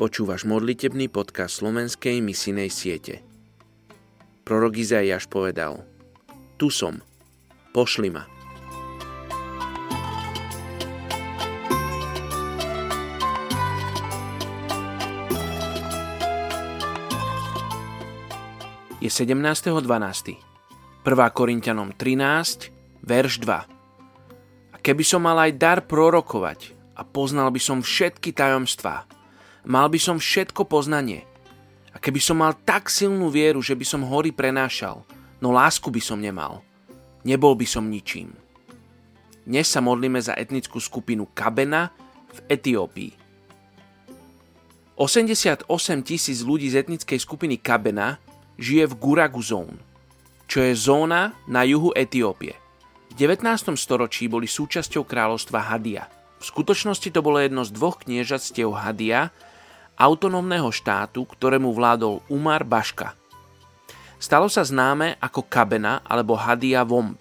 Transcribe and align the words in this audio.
Počúvaš 0.00 0.48
modlitebný 0.48 1.12
podcast 1.12 1.60
slovenskej 1.60 2.24
misinej 2.24 2.72
siete. 2.72 3.20
Prorok 4.48 4.80
Izaiáš 4.80 5.28
povedal 5.28 5.84
Tu 6.56 6.72
som, 6.72 7.04
pošli 7.76 8.08
ma. 8.08 8.24
Je 19.04 19.12
17.12. 19.12 19.84
1. 19.84 21.36
Korintianom 21.36 21.92
13, 21.92 23.04
verš 23.04 23.44
2. 23.44 23.52
A 24.72 24.76
keby 24.80 25.04
som 25.04 25.20
mal 25.20 25.36
aj 25.44 25.60
dar 25.60 25.84
prorokovať 25.84 26.72
a 26.96 27.04
poznal 27.04 27.52
by 27.52 27.60
som 27.60 27.84
všetky 27.84 28.32
tajomstvá, 28.32 29.19
Mal 29.64 29.92
by 29.92 30.00
som 30.00 30.16
všetko 30.16 30.64
poznanie. 30.64 31.28
A 31.90 31.98
keby 31.98 32.22
som 32.22 32.40
mal 32.40 32.56
tak 32.64 32.88
silnú 32.88 33.28
vieru, 33.28 33.60
že 33.60 33.74
by 33.74 33.84
som 33.84 34.06
hory 34.06 34.30
prenášal, 34.30 35.02
no 35.42 35.50
lásku 35.50 35.90
by 35.90 35.98
som 35.98 36.22
nemal, 36.22 36.62
nebol 37.26 37.52
by 37.58 37.66
som 37.66 37.90
ničím. 37.90 38.32
Dnes 39.44 39.66
sa 39.66 39.82
modlíme 39.82 40.22
za 40.22 40.38
etnickú 40.38 40.78
skupinu 40.78 41.26
Kabena 41.34 41.90
v 42.30 42.38
Etiópii. 42.46 43.12
88 44.94 45.64
tisíc 46.04 46.44
ľudí 46.44 46.68
z 46.68 46.84
etnickej 46.84 47.18
skupiny 47.18 47.56
Kabena 47.58 48.20
žije 48.60 48.84
v 48.84 48.94
Guragu 49.00 49.40
Zone, 49.40 49.80
čo 50.44 50.60
je 50.60 50.76
zóna 50.76 51.32
na 51.48 51.64
juhu 51.64 51.90
Etiópie. 51.96 52.54
V 53.10 53.12
19. 53.18 53.74
storočí 53.74 54.28
boli 54.30 54.46
súčasťou 54.46 55.02
kráľovstva 55.08 55.72
Hadia. 55.72 56.19
V 56.40 56.44
skutočnosti 56.48 57.12
to 57.12 57.20
bolo 57.20 57.36
jedno 57.36 57.68
z 57.68 57.70
dvoch 57.76 58.00
kniežatstiev 58.00 58.72
Hadia, 58.72 59.28
autonómneho 60.00 60.72
štátu, 60.72 61.28
ktorému 61.28 61.76
vládol 61.76 62.24
Umar 62.32 62.64
Baška. 62.64 63.12
Stalo 64.16 64.48
sa 64.48 64.64
známe 64.64 65.20
ako 65.20 65.44
Kabena 65.44 66.00
alebo 66.00 66.40
Hadia 66.40 66.80
Vomb. 66.88 67.20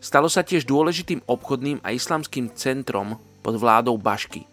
Stalo 0.00 0.32
sa 0.32 0.40
tiež 0.40 0.64
dôležitým 0.64 1.20
obchodným 1.28 1.84
a 1.84 1.92
islamským 1.92 2.56
centrom 2.56 3.20
pod 3.44 3.60
vládou 3.60 4.00
Bašky. 4.00 4.48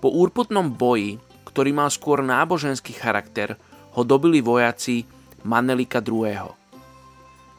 Po 0.00 0.08
úrputnom 0.08 0.72
boji, 0.72 1.20
ktorý 1.44 1.76
mal 1.76 1.92
skôr 1.92 2.24
náboženský 2.24 2.96
charakter, 2.96 3.60
ho 3.92 4.02
dobili 4.04 4.40
vojaci 4.40 5.04
Manelika 5.44 6.00
II. 6.00 6.52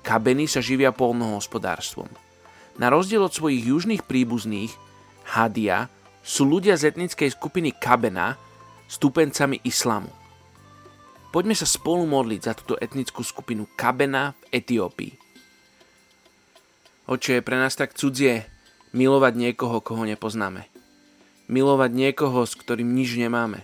Kabeny 0.01 0.49
sa 0.49 0.61
živia 0.61 0.89
polnohospodárstvom. 0.89 2.09
Na 2.81 2.89
rozdiel 2.89 3.21
od 3.25 3.33
svojich 3.33 3.65
južných 3.69 4.03
príbuzných, 4.05 4.73
Hadia, 5.25 5.89
sú 6.25 6.45
ľudia 6.45 6.77
z 6.77 6.93
etnickej 6.93 7.33
skupiny 7.33 7.73
Kabena 7.73 8.37
stúpencami 8.85 9.61
islamu. 9.65 10.09
Poďme 11.33 11.57
sa 11.57 11.67
spolu 11.67 12.07
modliť 12.07 12.41
za 12.41 12.53
túto 12.55 12.79
etnickú 12.79 13.19
skupinu 13.25 13.67
Kabena 13.75 14.31
v 14.31 14.61
Etiópii. 14.61 15.13
Oče, 17.05 17.37
je 17.37 17.45
pre 17.45 17.57
nás 17.59 17.77
tak 17.77 17.93
cudzie 17.93 18.49
milovať 18.95 19.33
niekoho, 19.37 19.77
koho 19.83 20.07
nepoznáme. 20.07 20.65
Milovať 21.45 21.91
niekoho, 21.93 22.41
s 22.47 22.57
ktorým 22.57 22.89
nič 22.97 23.13
nemáme. 23.19 23.61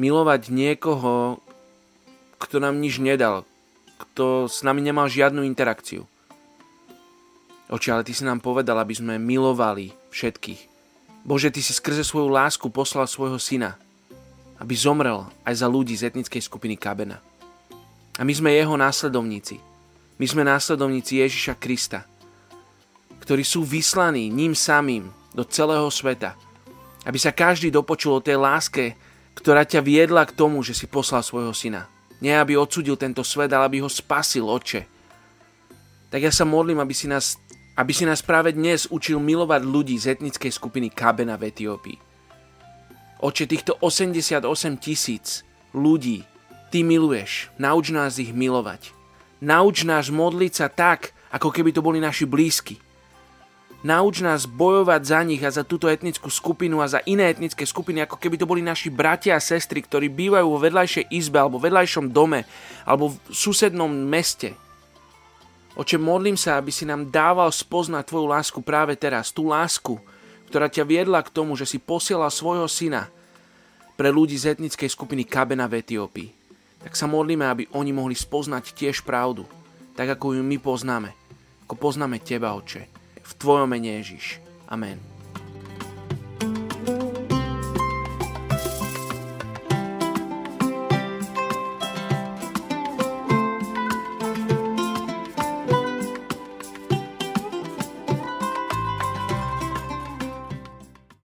Milovať 0.00 0.48
niekoho, 0.48 1.44
kto 2.40 2.56
nám 2.56 2.80
nič 2.80 2.96
nedal, 3.02 3.44
kto 4.00 4.48
s 4.48 4.64
nami 4.64 4.80
nemal 4.80 5.12
žiadnu 5.12 5.44
interakciu. 5.44 6.08
Oče, 7.70 7.94
ale 7.94 8.02
Ty 8.02 8.12
si 8.12 8.26
nám 8.26 8.42
povedal, 8.42 8.74
aby 8.82 8.98
sme 8.98 9.14
milovali 9.22 9.94
všetkých. 10.10 10.60
Bože, 11.22 11.54
Ty 11.54 11.62
si 11.62 11.70
skrze 11.70 12.02
svoju 12.02 12.26
lásku 12.26 12.66
poslal 12.66 13.06
svojho 13.06 13.38
syna, 13.38 13.78
aby 14.58 14.74
zomrel 14.74 15.30
aj 15.46 15.62
za 15.62 15.70
ľudí 15.70 15.94
z 15.94 16.10
etnickej 16.10 16.42
skupiny 16.42 16.74
Kabena. 16.74 17.22
A 18.18 18.26
my 18.26 18.32
sme 18.34 18.50
jeho 18.58 18.74
následovníci. 18.74 19.62
My 20.18 20.26
sme 20.26 20.42
následovníci 20.42 21.22
Ježiša 21.22 21.56
Krista, 21.56 22.04
ktorí 23.22 23.46
sú 23.46 23.62
vyslaní 23.62 24.26
ním 24.28 24.52
samým 24.52 25.08
do 25.30 25.46
celého 25.46 25.86
sveta, 25.88 26.34
aby 27.06 27.16
sa 27.16 27.30
každý 27.32 27.70
dopočul 27.70 28.18
o 28.18 28.24
tej 28.24 28.36
láske, 28.36 28.98
ktorá 29.38 29.64
ťa 29.64 29.80
viedla 29.80 30.26
k 30.26 30.36
tomu, 30.36 30.60
že 30.60 30.74
si 30.76 30.90
poslal 30.90 31.24
svojho 31.24 31.54
syna. 31.54 31.88
Nie 32.20 32.36
aby 32.36 32.58
odsudil 32.58 33.00
tento 33.00 33.24
svet, 33.24 33.48
ale 33.54 33.64
aby 33.64 33.78
ho 33.80 33.88
spasil, 33.88 34.44
oče. 34.44 34.84
Tak 36.12 36.20
ja 36.20 36.28
sa 36.34 36.44
modlím, 36.44 36.82
aby 36.82 36.92
si 36.92 37.08
nás, 37.08 37.40
aby 37.80 37.96
si 37.96 38.04
nás 38.04 38.20
práve 38.20 38.52
dnes 38.52 38.84
učil 38.92 39.16
milovať 39.16 39.64
ľudí 39.64 39.96
z 39.96 40.12
etnickej 40.20 40.52
skupiny 40.52 40.92
Kabena 40.92 41.40
v 41.40 41.48
Etiópii 41.48 41.96
Oče, 43.20 43.48
týchto 43.48 43.76
88 43.80 44.44
tisíc 44.80 45.44
ľudí 45.72 46.24
Ty 46.70 46.86
miluješ. 46.86 47.50
Nauč 47.58 47.90
nás 47.90 48.16
ich 48.22 48.30
milovať. 48.30 48.94
Nauč 49.42 49.82
nás 49.82 50.06
modliť 50.06 50.52
sa 50.54 50.70
tak, 50.70 51.10
ako 51.34 51.50
keby 51.50 51.74
to 51.74 51.82
boli 51.82 51.98
naši 51.98 52.24
blízky. 52.30 52.78
Nauč 53.82 54.22
nás 54.22 54.46
bojovať 54.46 55.02
za 55.02 55.20
nich 55.26 55.42
a 55.42 55.50
za 55.50 55.64
túto 55.64 55.90
etnickú 55.90 56.30
skupinu 56.30 56.78
a 56.78 56.86
za 56.86 57.00
iné 57.08 57.32
etnické 57.32 57.66
skupiny, 57.66 58.04
ako 58.04 58.20
keby 58.20 58.38
to 58.38 58.46
boli 58.46 58.62
naši 58.62 58.92
bratia 58.92 59.34
a 59.34 59.42
sestry, 59.42 59.82
ktorí 59.82 60.12
bývajú 60.12 60.46
vo 60.46 60.62
vedľajšej 60.62 61.10
izbe 61.10 61.40
alebo 61.40 61.58
vedľajšom 61.58 62.12
dome 62.12 62.46
alebo 62.86 63.12
v 63.12 63.16
susednom 63.32 63.90
meste. 63.90 64.54
Oče, 65.78 65.96
modlím 66.02 66.34
sa, 66.34 66.58
aby 66.58 66.74
si 66.74 66.82
nám 66.82 67.08
dával 67.08 67.46
spoznať 67.54 68.10
Tvoju 68.10 68.26
lásku 68.26 68.58
práve 68.58 68.98
teraz. 68.98 69.30
Tú 69.30 69.46
lásku, 69.46 70.02
ktorá 70.50 70.66
ťa 70.66 70.82
viedla 70.82 71.22
k 71.22 71.30
tomu, 71.30 71.54
že 71.54 71.62
si 71.62 71.78
posielal 71.78 72.28
svojho 72.28 72.66
syna 72.66 73.06
pre 73.94 74.10
ľudí 74.10 74.34
z 74.34 74.58
etnickej 74.58 74.90
skupiny 74.90 75.22
Kabena 75.22 75.70
v 75.70 75.78
Etiópii. 75.78 76.28
Tak 76.82 76.96
sa 76.96 77.06
modlíme, 77.06 77.46
aby 77.46 77.68
oni 77.76 77.94
mohli 77.94 78.16
spoznať 78.16 78.72
tiež 78.74 79.06
pravdu, 79.06 79.46
tak 79.94 80.10
ako 80.16 80.40
ju 80.40 80.42
my 80.42 80.58
poznáme, 80.58 81.12
ako 81.68 81.74
poznáme 81.76 82.18
Teba, 82.18 82.56
Oče. 82.56 82.88
V 83.20 83.32
Tvojom 83.38 83.70
mene 83.70 84.00
Ježiš. 84.00 84.42
Amen. 84.66 85.19